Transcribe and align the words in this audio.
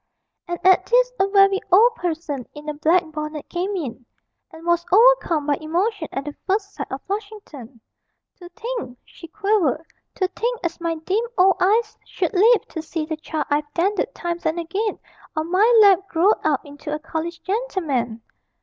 And 0.47 0.57
at 0.65 0.87
this 0.87 1.11
a 1.19 1.27
very 1.27 1.59
old 1.71 1.93
person 1.93 2.47
in 2.55 2.67
a 2.67 2.73
black 2.73 3.03
bonnet 3.11 3.47
came 3.49 3.75
in, 3.75 4.03
and 4.49 4.65
was 4.65 4.83
overcome 4.91 5.45
by 5.45 5.57
emotion 5.61 6.07
at 6.11 6.25
the 6.25 6.35
first 6.47 6.73
sight 6.73 6.91
of 6.91 7.03
Flushington. 7.03 7.79
'To 8.35 8.49
think,' 8.49 8.97
she 9.05 9.27
quavered, 9.27 9.85
'to 10.15 10.27
think 10.29 10.59
as 10.63 10.81
my 10.81 10.95
dim 10.95 11.23
old 11.37 11.57
eyes 11.59 11.99
should 12.03 12.33
live 12.33 12.67
to 12.69 12.81
see 12.81 13.05
the 13.05 13.15
child 13.17 13.45
I've 13.51 13.71
dandled 13.75 14.11
times 14.15 14.47
and 14.47 14.59
again 14.59 14.97
on 15.35 15.51
my 15.51 15.71
lap 15.83 16.07
growed 16.07 16.39
out 16.43 16.65
into 16.65 16.91
a 16.91 16.97
college 16.97 17.39
gentleman!' 17.43 18.23